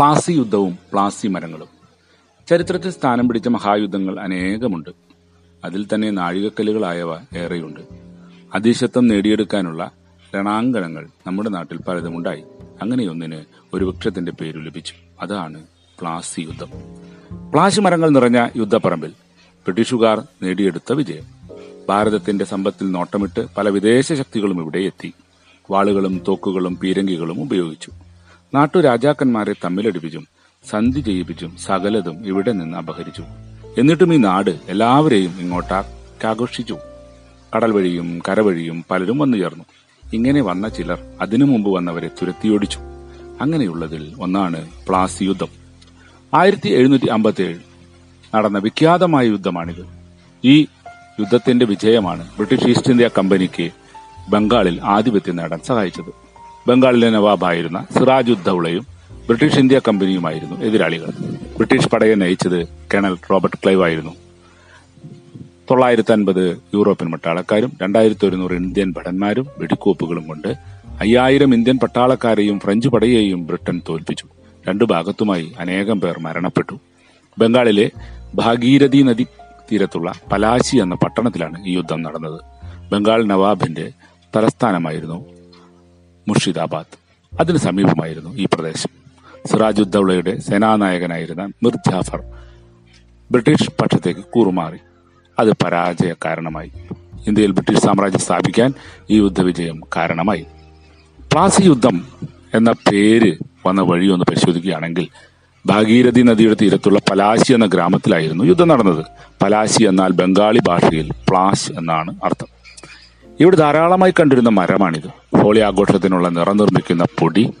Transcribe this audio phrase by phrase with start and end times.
[0.00, 1.66] പ്ലാസി യുദ്ധവും പ്ലാസി മരങ്ങളും.
[2.48, 4.90] ചരിത്രത്തിൽ സ്ഥാനം പിടിച്ച മഹായുദ്ധങ്ങൾ അനേകമുണ്ട്.
[5.64, 7.80] അതിൽ തന്നെ നാഴികക്കല്ലുകളായവ ഏറെയുണ്ട്.
[8.54, 9.90] അതിശത്വം നേടിയെടുക്കാനുള്ള
[10.34, 12.42] രണാങ്കണങ്ങൾ നമ്മുടെ നാട്ടിൽ പലതുമുണ്ടായി.
[12.82, 13.44] അങ്ങനെയൊന്നിന്
[13.74, 14.94] ഒരു വൃക്ഷത്തിന്റെ പേര് ലഭിച്ചു.
[15.20, 15.64] അതാണ്
[16.00, 16.68] പ്ലാസി യുദ്ധം.
[17.50, 19.10] പ്ലാസി മരങ്ങൾ നിറഞ്ഞ യുദ്ധപ്പറമ്പിൽ
[19.44, 21.24] ബ്രിട്ടീഷുകാർ നേടിയെടുത്ത വിജയം.
[21.88, 25.12] ഭാരതത്തിന്റെ സമ്പത്തിൽ നോട്ടമിട്ട് പല വിദേശ ശക്തികളും ഇവിടെ എത്തി.
[25.70, 27.90] വാളുകളും തോക്കുകളും പീരങ്കികളും ഉപയോഗിച്ചു.
[28.54, 30.26] നാട്ടുരാജാക്കന്മാരെ തമ്മിലടിപ്പിച്ചും
[30.70, 33.24] സന്ധി ചെയ്യിപ്പിച്ചും സകലതും ഇവിടെ നിന്ന് അപഹരിച്ചു.
[33.78, 36.78] എന്നിട്ടും ഈ നാട് എല്ലാവരെയും ഇങ്ങോട്ടാഘോഷിച്ചു
[37.56, 39.64] കടൽ വഴിയും കരവഴിയും പലരും വന്നു ചേർന്നു.
[40.14, 42.78] ഇങ്ങനെ വന്ന ചിലർ അതിനു മുമ്പ് വന്നവരെ തുരത്തിയോടിച്ചു.
[43.40, 45.48] അങ്ങനെയുള്ളതിൽ ഒന്നാണ് പ്ലാസി യുദ്ധം.
[46.34, 47.58] ആയിരത്തി എഴുന്നൂറ്റി അമ്പത്തി ഏഴ്
[48.34, 49.86] നടന്ന വിഖ്യാതമായ യുദ്ധമാണിത്.
[50.44, 50.66] ഈ
[51.20, 53.70] യുദ്ധത്തിന്റെ വിജയമാണ് ബ്രിട്ടീഷ് ഈസ്റ്റ് ഇന്ത്യ കമ്പനിക്ക്
[54.28, 56.29] ബംഗാളിൽ ആധിപത്യം നേടാൻ സഹായിച്ചത്.
[56.66, 58.86] ബംഗാളിലെ നവാബായിരുന്ന സിറാജുദ്ദൌളയും
[59.26, 61.06] ബ്രിട്ടീഷ് ഇന്ത്യ കമ്പനിയുമായിരുന്നു എതിരാളികൾ.
[61.56, 64.14] ബ്രിട്ടീഷ് പടയെ നയിച്ചത് കേണൽ റോബർട്ട് ക്ലൈവ് ആയിരുന്നു.
[65.70, 70.48] തൊള്ളായിരത്തി അൻപത് യൂറോപ്യൻ പട്ടാളക്കാരും രണ്ടായിരത്തി ഒരുന്നൂറ് ഇന്ത്യൻ ഭടന്മാരും വെടിക്കോപ്പുകളും കൊണ്ട്
[71.00, 74.24] അയ്യായിരം ഇന്ത്യൻ പട്ടാളക്കാരെയും ഫ്രഞ്ച് പടയെയും ബ്രിട്ടൻ തോൽപ്പിച്ചു.
[74.68, 76.80] രണ്ടു ഭാഗത്തുമായി അനേകം പേർ മരണപ്പെട്ടു.
[77.38, 77.90] ബംഗാളിലെ
[78.34, 79.26] ഭാഗീരഥി നദി
[79.72, 82.40] തീരത്തുള്ള പലാശി എന്ന പട്ടണത്തിലാണ് ഈ യുദ്ധം നടന്നത്.
[82.92, 83.92] ബംഗാൾ നവാബിന്റെ
[84.36, 85.39] തലസ്ഥാനമായിരുന്നു
[86.30, 86.98] മുർഷിദാബാദ്.
[87.40, 88.90] അതിന് സമീപമായിരുന്നു ഈ പ്രദേശം.
[89.46, 92.22] സിറാജുദ്ദൌളയുടെ സേനാനായകനായിരുന്ന മിർ ജാഫർ
[93.30, 94.78] ബ്രിട്ടീഷ് പക്ഷത്തേക്ക് കൂറുമാറി.
[95.38, 96.72] അത് പരാജയ കാരണമായി.
[97.26, 98.72] ഇന്ത്യയിൽ ബ്രിട്ടീഷ് സാമ്രാജ്യം സ്ഥാപിക്കാൻ
[99.10, 100.46] ഈ യുദ്ധവിജയം കാരണമായി.
[101.32, 102.06] പ്ലാസി യുദ്ധം
[102.54, 103.36] എന്ന പേര്
[103.66, 105.08] വന്ന വഴി ഒന്ന് പരിശോധിക്കുകയാണെങ്കിൽ
[105.66, 109.04] ഭാഗീരഥി നദിയുടെ തീരത്തുള്ള പലാശി എന്ന ഗ്രാമത്തിലായിരുന്നു യുദ്ധം നടന്നത്.
[109.42, 112.59] പലാശി എന്നാൽ ബംഗാളി ഭാഷയിൽ പ്ലാശ് എന്നാണ് അർത്ഥം.
[113.40, 115.38] ഇവിടെ ധാരാളമായി കണ്ടിരുന്ന മരമാണിത്.
[115.42, 117.52] ഹോളി ആഘോഷത്തിനുള്ള നിറം നിർമ്മിക്കുന്ന പൊടി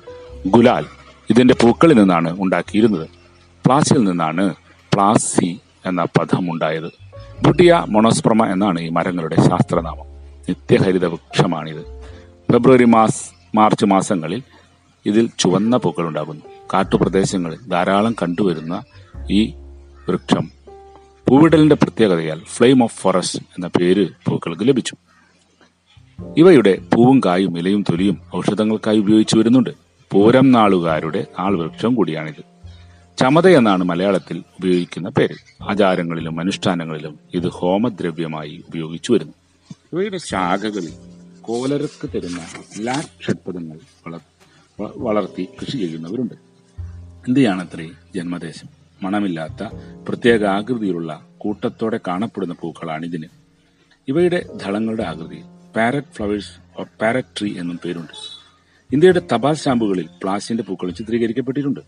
[0.46, 0.84] ഗുലാൽ
[1.30, 3.08] ഇതിന്റെ പൂക്കളിൽ നിന്നാണ് ഉണ്ടാക്കിയിരുന്നത്.
[3.66, 4.54] പ്ലാസിൽ നിന്നാണ്
[4.94, 6.90] പ്ലാസി എന്ന പദം ഉണ്ടായത്.
[7.46, 10.04] ബുട്ടിയ മൊണോസ്പ്രമ എന്നാണ് ഈ മരങ്ങളുടെ ശാസ്ത്രനാമം.
[10.48, 11.82] നിത്യഹരിത വൃക്ഷമാണിത്
[12.52, 14.42] ഫെബ്രുവരി മാസ് മാർച്ച് മാസങ്ങളിൽ
[15.06, 16.42] ഇതിൽ ചുവന്ന പൂക്കൾ ഉണ്ടാകുന്നു.
[16.74, 18.82] കാട്ടുപ്രദേശങ്ങളിൽ ധാരാളം കണ്ടുവരുന്ന
[19.30, 19.54] ഈ
[20.08, 20.50] വൃക്ഷം.
[21.28, 24.96] പൂവിടലിന്റെ പ്രത്യേകതയാൽ ഫ്ലെയിം ഓഫ് ഫോറസ്റ്റ് എന്ന പേര് പൂക്കൾക്ക് ലഭിച്ചു.
[26.36, 29.70] ഇവയുടെ പൂവും കായും ഇലയും തൊലിയും ഔഷധങ്ങൾക്കായി ഉപയോഗിച്ചു വരുന്നുണ്ട്.
[30.12, 32.44] പൂരം നാളുകാരുടെ നാൾ വൃക്ഷം കൂടിയാണിത്.
[33.18, 35.34] ചമത എന്നാണ് മലയാളത്തിൽ ഉപയോഗിക്കുന്ന പേര്.
[35.62, 39.32] ആചാരങ്ങളിലും അനുഷ്ഠാനങ്ങളിലും ഇത് ഹോമദ്രവ്യമായി ഉപയോഗിച്ചു വരുന്നു.
[39.92, 40.92] ഇവയുടെ ശാഖകളിൽ
[41.42, 42.40] കോലരക്ക് തരുന്ന
[42.76, 44.18] എല്ലാ ഷഡ്പദങ്ങൾ
[44.96, 46.34] വളർത്തി കൃഷി ചെയ്യുന്നവരുണ്ട്.
[47.28, 48.68] ഇന്ത്യയാണത്രേ ജന്മദേശം?
[49.02, 49.62] മണമില്ലാത്ത
[50.08, 53.26] പ്രത്യേക ആകൃതിയിലുള്ള കൂട്ടത്തോടെ കാണപ്പെടുന്ന പൂക്കളാണ് ഇതിന്
[54.08, 55.42] ഇവയുടെ ധളങ്ങളുടെ ആകൃതി
[55.76, 58.12] parrot flowers or parrot tree എന്നും പേരുണ്ട്.
[58.92, 61.80] ഇന്ത്യയുടെ തപാൽ സ്റ്റാമ്പുകളിൽ പ്ലാസിന്റെ പൂക്കളും ചിത്രീകരിക്കപ്പെട്ടിട്ടുണ്ട്.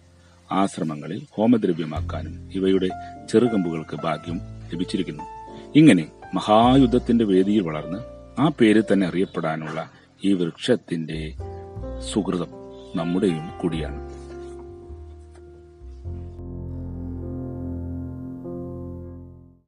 [0.53, 2.88] ആശ്രമങ്ങളിൽ ഹോമദ്രവ്യമാക്കാനും ഇവയുടെ
[3.31, 4.41] ചെറുകമ്പുകൾക്ക് ഭാഗ്യം
[4.72, 5.22] ലഭിച്ചിരിക്കുന്നു.
[5.76, 7.98] ഇങ്ങനെ മഹായുദ്ധത്തിന്റെ വേദിയിൽ വളർന്ന്
[8.41, 9.91] ആ പേര് തന്നെ അറിയപ്പെടാനുള്ള
[10.25, 11.32] ഈ വൃക്ഷത്തിന്റെ
[12.12, 12.48] സുഹൃതം
[12.97, 14.22] നമ്മുടെയും കൂടിയാണ്.